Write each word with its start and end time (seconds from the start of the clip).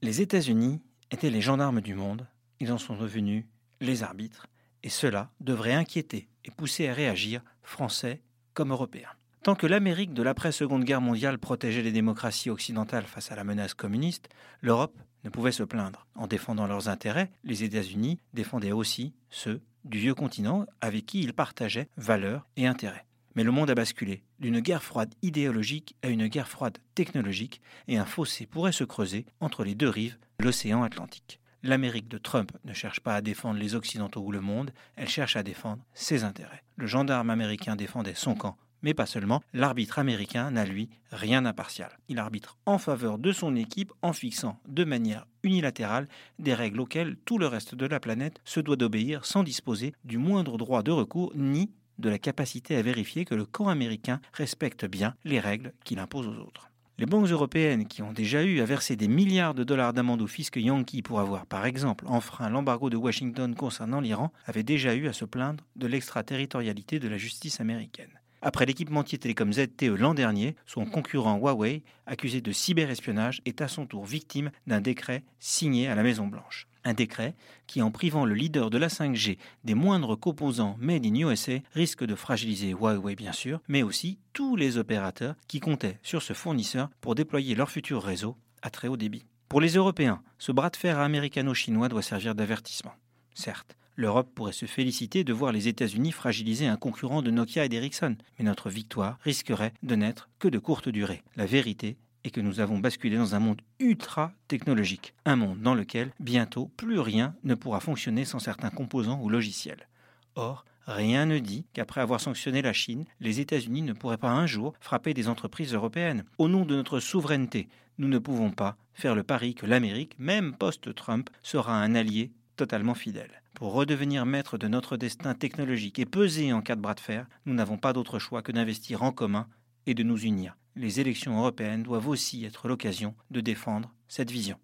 Les 0.00 0.20
États-Unis 0.20 0.80
étaient 1.10 1.28
les 1.28 1.40
gendarmes 1.40 1.80
du 1.80 1.96
monde, 1.96 2.28
ils 2.60 2.72
en 2.72 2.78
sont 2.78 2.96
devenus 2.96 3.44
les 3.80 4.04
arbitres, 4.04 4.46
et 4.84 4.90
cela 4.90 5.32
devrait 5.40 5.72
inquiéter 5.74 6.28
et 6.44 6.52
pousser 6.52 6.88
à 6.88 6.94
réagir 6.94 7.42
Français 7.62 8.22
comme 8.54 8.70
Européens. 8.70 9.10
Tant 9.42 9.56
que 9.56 9.66
l'Amérique 9.66 10.14
de 10.14 10.22
l'après-seconde 10.22 10.84
guerre 10.84 11.00
mondiale 11.00 11.38
protégeait 11.38 11.82
les 11.82 11.90
démocraties 11.90 12.50
occidentales 12.50 13.06
face 13.06 13.32
à 13.32 13.34
la 13.34 13.42
menace 13.42 13.74
communiste, 13.74 14.28
l'Europe 14.60 14.96
ne 15.24 15.30
pouvait 15.30 15.50
se 15.50 15.64
plaindre. 15.64 16.06
En 16.14 16.28
défendant 16.28 16.68
leurs 16.68 16.88
intérêts, 16.88 17.32
les 17.42 17.64
États-Unis 17.64 18.20
défendaient 18.34 18.72
aussi 18.72 19.14
ceux 19.30 19.60
du 19.84 19.98
vieux 19.98 20.14
continent 20.14 20.64
avec 20.80 21.06
qui 21.06 21.22
ils 21.22 21.34
partageaient 21.34 21.88
valeurs 21.96 22.46
et 22.56 22.68
intérêts. 22.68 23.07
Mais 23.38 23.44
le 23.44 23.52
monde 23.52 23.70
a 23.70 23.76
basculé 23.76 24.24
d'une 24.40 24.58
guerre 24.58 24.82
froide 24.82 25.14
idéologique 25.22 25.94
à 26.02 26.08
une 26.08 26.26
guerre 26.26 26.48
froide 26.48 26.78
technologique 26.96 27.60
et 27.86 27.96
un 27.96 28.04
fossé 28.04 28.46
pourrait 28.46 28.72
se 28.72 28.82
creuser 28.82 29.26
entre 29.38 29.62
les 29.62 29.76
deux 29.76 29.88
rives 29.88 30.18
l'océan 30.40 30.82
Atlantique. 30.82 31.38
L'Amérique 31.62 32.08
de 32.08 32.18
Trump 32.18 32.50
ne 32.64 32.72
cherche 32.72 32.98
pas 32.98 33.14
à 33.14 33.20
défendre 33.20 33.60
les 33.60 33.76
Occidentaux 33.76 34.22
ou 34.22 34.32
le 34.32 34.40
monde, 34.40 34.72
elle 34.96 35.08
cherche 35.08 35.36
à 35.36 35.44
défendre 35.44 35.84
ses 35.94 36.24
intérêts. 36.24 36.64
Le 36.74 36.88
gendarme 36.88 37.30
américain 37.30 37.76
défendait 37.76 38.14
son 38.16 38.34
camp, 38.34 38.56
mais 38.82 38.92
pas 38.92 39.06
seulement, 39.06 39.40
l'arbitre 39.52 40.00
américain 40.00 40.50
n'a 40.50 40.64
lui 40.64 40.88
rien 41.12 41.42
d'impartial. 41.42 41.96
Il 42.08 42.18
arbitre 42.18 42.58
en 42.66 42.78
faveur 42.78 43.18
de 43.18 43.30
son 43.30 43.54
équipe 43.54 43.92
en 44.02 44.12
fixant 44.12 44.58
de 44.66 44.82
manière 44.82 45.28
unilatérale 45.44 46.08
des 46.40 46.54
règles 46.54 46.80
auxquelles 46.80 47.16
tout 47.24 47.38
le 47.38 47.46
reste 47.46 47.76
de 47.76 47.86
la 47.86 48.00
planète 48.00 48.40
se 48.44 48.58
doit 48.58 48.74
d'obéir 48.74 49.24
sans 49.24 49.44
disposer 49.44 49.94
du 50.02 50.18
moindre 50.18 50.58
droit 50.58 50.82
de 50.82 50.90
recours 50.90 51.32
ni 51.36 51.70
de 51.98 52.08
la 52.08 52.18
capacité 52.18 52.76
à 52.76 52.82
vérifier 52.82 53.24
que 53.24 53.34
le 53.34 53.44
camp 53.44 53.68
américain 53.68 54.20
respecte 54.32 54.84
bien 54.84 55.14
les 55.24 55.40
règles 55.40 55.72
qu'il 55.84 55.98
impose 55.98 56.28
aux 56.28 56.40
autres. 56.40 56.68
Les 56.98 57.06
banques 57.06 57.28
européennes 57.28 57.86
qui 57.86 58.02
ont 58.02 58.12
déjà 58.12 58.42
eu 58.42 58.60
à 58.60 58.64
verser 58.64 58.96
des 58.96 59.06
milliards 59.06 59.54
de 59.54 59.62
dollars 59.62 59.92
d'amende 59.92 60.20
au 60.20 60.26
fisc 60.26 60.56
yankee 60.56 61.02
pour 61.02 61.20
avoir, 61.20 61.46
par 61.46 61.64
exemple, 61.64 62.04
enfreint 62.08 62.50
l'embargo 62.50 62.90
de 62.90 62.96
Washington 62.96 63.54
concernant 63.54 64.00
l'Iran 64.00 64.32
avaient 64.46 64.64
déjà 64.64 64.96
eu 64.96 65.06
à 65.06 65.12
se 65.12 65.24
plaindre 65.24 65.62
de 65.76 65.86
l'extraterritorialité 65.86 66.98
de 66.98 67.06
la 67.06 67.16
justice 67.16 67.60
américaine. 67.60 68.18
Après 68.48 68.64
l'équipementier 68.64 69.18
télécom 69.18 69.52
ZTE 69.52 69.94
l'an 69.98 70.14
dernier, 70.14 70.56
son 70.64 70.86
concurrent 70.86 71.36
Huawei, 71.36 71.82
accusé 72.06 72.40
de 72.40 72.50
cyberespionnage, 72.50 73.42
est 73.44 73.60
à 73.60 73.68
son 73.68 73.84
tour 73.84 74.06
victime 74.06 74.50
d'un 74.66 74.80
décret 74.80 75.22
signé 75.38 75.86
à 75.86 75.94
la 75.94 76.02
Maison-Blanche. 76.02 76.66
Un 76.82 76.94
décret 76.94 77.34
qui, 77.66 77.82
en 77.82 77.90
privant 77.90 78.24
le 78.24 78.32
leader 78.32 78.70
de 78.70 78.78
la 78.78 78.88
5G 78.88 79.36
des 79.64 79.74
moindres 79.74 80.18
composants 80.18 80.78
made 80.80 81.04
in 81.04 81.28
USA, 81.28 81.58
risque 81.74 82.06
de 82.06 82.14
fragiliser 82.14 82.70
Huawei 82.70 83.16
bien 83.16 83.32
sûr, 83.32 83.60
mais 83.68 83.82
aussi 83.82 84.18
tous 84.32 84.56
les 84.56 84.78
opérateurs 84.78 85.34
qui 85.46 85.60
comptaient 85.60 85.98
sur 86.02 86.22
ce 86.22 86.32
fournisseur 86.32 86.88
pour 87.02 87.14
déployer 87.14 87.54
leur 87.54 87.70
futur 87.70 88.02
réseau 88.02 88.34
à 88.62 88.70
très 88.70 88.88
haut 88.88 88.96
débit. 88.96 89.26
Pour 89.50 89.60
les 89.60 89.74
Européens, 89.74 90.22
ce 90.38 90.52
bras 90.52 90.70
de 90.70 90.76
fer 90.76 90.98
américano-chinois 90.98 91.90
doit 91.90 92.00
servir 92.00 92.34
d'avertissement. 92.34 92.94
Certes, 93.34 93.76
l'Europe 93.98 94.30
pourrait 94.32 94.52
se 94.52 94.64
féliciter 94.64 95.24
de 95.24 95.32
voir 95.32 95.50
les 95.50 95.66
États-Unis 95.66 96.12
fragiliser 96.12 96.68
un 96.68 96.76
concurrent 96.76 97.20
de 97.20 97.32
Nokia 97.32 97.64
et 97.64 97.68
d'Ericsson, 97.68 98.16
mais 98.38 98.44
notre 98.44 98.70
victoire 98.70 99.18
risquerait 99.22 99.74
de 99.82 99.96
n'être 99.96 100.30
que 100.38 100.46
de 100.46 100.60
courte 100.60 100.88
durée. 100.88 101.24
La 101.34 101.46
vérité 101.46 101.96
et 102.22 102.30
que 102.30 102.40
nous 102.40 102.60
avons 102.60 102.78
basculé 102.78 103.16
dans 103.16 103.34
un 103.34 103.40
monde 103.40 103.60
ultra 103.80 104.32
technologique, 104.46 105.14
un 105.24 105.34
monde 105.34 105.60
dans 105.60 105.74
lequel 105.74 106.12
bientôt 106.20 106.70
plus 106.76 107.00
rien 107.00 107.34
ne 107.42 107.56
pourra 107.56 107.80
fonctionner 107.80 108.24
sans 108.24 108.38
certains 108.38 108.70
composants 108.70 109.20
ou 109.20 109.28
logiciels. 109.28 109.88
Or, 110.36 110.64
rien 110.86 111.26
ne 111.26 111.40
dit 111.40 111.66
qu'après 111.72 112.00
avoir 112.00 112.20
sanctionné 112.20 112.62
la 112.62 112.72
Chine, 112.72 113.04
les 113.18 113.40
États-Unis 113.40 113.82
ne 113.82 113.94
pourraient 113.94 114.16
pas 114.16 114.30
un 114.30 114.46
jour 114.46 114.74
frapper 114.80 115.12
des 115.12 115.26
entreprises 115.26 115.74
européennes. 115.74 116.24
Au 116.38 116.46
nom 116.46 116.64
de 116.64 116.76
notre 116.76 117.00
souveraineté, 117.00 117.68
nous 117.98 118.06
ne 118.06 118.18
pouvons 118.18 118.52
pas 118.52 118.76
faire 118.94 119.16
le 119.16 119.24
pari 119.24 119.56
que 119.56 119.66
l'Amérique, 119.66 120.16
même 120.20 120.54
post-Trump, 120.54 121.30
sera 121.42 121.74
un 121.74 121.96
allié 121.96 122.30
totalement 122.58 122.94
fidèle. 122.94 123.42
Pour 123.54 123.72
redevenir 123.72 124.26
maître 124.26 124.58
de 124.58 124.68
notre 124.68 124.98
destin 124.98 125.34
technologique 125.34 125.98
et 125.98 126.04
peser 126.04 126.52
en 126.52 126.60
cas 126.60 126.76
de 126.76 126.82
bras 126.82 126.94
de 126.94 127.00
fer, 127.00 127.26
nous 127.46 127.54
n'avons 127.54 127.78
pas 127.78 127.94
d'autre 127.94 128.18
choix 128.18 128.42
que 128.42 128.52
d'investir 128.52 129.02
en 129.02 129.12
commun 129.12 129.48
et 129.86 129.94
de 129.94 130.02
nous 130.02 130.18
unir 130.18 130.54
les 130.78 131.00
élections 131.00 131.38
européennes 131.38 131.82
doivent 131.82 132.08
aussi 132.08 132.44
être 132.44 132.68
l'occasion 132.68 133.14
de 133.30 133.40
défendre 133.40 133.92
cette 134.08 134.30
vision. 134.30 134.58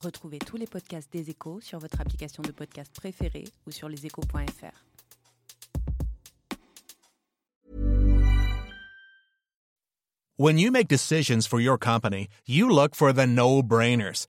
Retrouvez 0.00 0.38
tous 0.38 0.56
les 0.56 0.66
podcasts 0.66 1.12
des 1.12 1.30
échos 1.30 1.60
sur 1.60 1.80
votre 1.80 2.00
application 2.00 2.42
de 2.42 2.52
podcast 2.52 2.92
préférée 2.94 3.48
ou 3.66 3.72
sur 3.72 3.88
leséchos.fr. 3.88 4.84
When 10.38 10.56
you 10.56 10.70
make 10.70 10.86
decisions 10.86 11.48
for 11.48 11.60
your 11.60 11.76
company, 11.76 12.28
you 12.46 12.68
look 12.68 12.94
for 12.94 13.12
the 13.12 13.26
no-brainers. 13.26 14.28